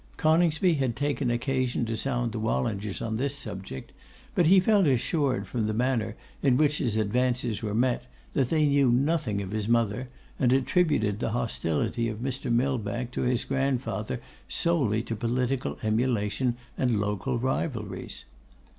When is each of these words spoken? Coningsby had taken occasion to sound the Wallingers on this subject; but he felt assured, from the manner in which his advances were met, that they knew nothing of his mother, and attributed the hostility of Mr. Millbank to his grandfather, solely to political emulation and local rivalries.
Coningsby 0.17 0.73
had 0.77 0.95
taken 0.95 1.29
occasion 1.29 1.85
to 1.85 1.95
sound 1.95 2.31
the 2.31 2.39
Wallingers 2.39 3.03
on 3.03 3.17
this 3.17 3.35
subject; 3.35 3.91
but 4.33 4.47
he 4.47 4.59
felt 4.59 4.87
assured, 4.87 5.45
from 5.45 5.67
the 5.67 5.75
manner 5.75 6.15
in 6.41 6.57
which 6.57 6.79
his 6.79 6.97
advances 6.97 7.61
were 7.61 7.75
met, 7.75 8.05
that 8.33 8.49
they 8.49 8.65
knew 8.65 8.89
nothing 8.91 9.43
of 9.43 9.51
his 9.51 9.67
mother, 9.67 10.09
and 10.39 10.51
attributed 10.53 11.19
the 11.19 11.33
hostility 11.33 12.09
of 12.09 12.17
Mr. 12.17 12.51
Millbank 12.51 13.11
to 13.11 13.21
his 13.21 13.43
grandfather, 13.43 14.19
solely 14.49 15.03
to 15.03 15.15
political 15.15 15.77
emulation 15.83 16.57
and 16.79 16.99
local 16.99 17.37
rivalries. 17.37 18.25